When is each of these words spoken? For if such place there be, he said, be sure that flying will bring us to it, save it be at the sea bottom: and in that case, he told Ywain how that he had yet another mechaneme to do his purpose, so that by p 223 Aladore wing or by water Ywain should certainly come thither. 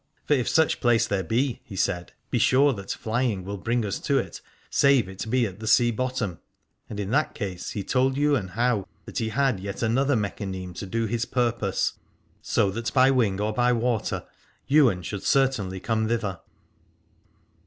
For 0.25 0.33
if 0.33 0.49
such 0.49 0.81
place 0.81 1.05
there 1.05 1.21
be, 1.21 1.61
he 1.63 1.75
said, 1.75 2.11
be 2.31 2.39
sure 2.39 2.73
that 2.73 2.89
flying 2.91 3.43
will 3.43 3.59
bring 3.59 3.85
us 3.85 3.99
to 3.99 4.17
it, 4.17 4.41
save 4.71 5.07
it 5.07 5.29
be 5.29 5.45
at 5.45 5.59
the 5.59 5.67
sea 5.67 5.91
bottom: 5.91 6.39
and 6.89 6.99
in 6.99 7.11
that 7.11 7.35
case, 7.35 7.69
he 7.69 7.83
told 7.83 8.17
Ywain 8.17 8.47
how 8.47 8.87
that 9.05 9.19
he 9.19 9.29
had 9.29 9.59
yet 9.59 9.83
another 9.83 10.15
mechaneme 10.15 10.73
to 10.77 10.87
do 10.87 11.05
his 11.05 11.25
purpose, 11.25 11.99
so 12.41 12.71
that 12.71 12.91
by 12.95 13.11
p 13.11 13.11
223 13.11 13.13
Aladore 13.13 13.17
wing 13.17 13.39
or 13.41 13.53
by 13.53 13.71
water 13.73 14.25
Ywain 14.71 15.03
should 15.03 15.21
certainly 15.21 15.79
come 15.79 16.07
thither. 16.07 16.39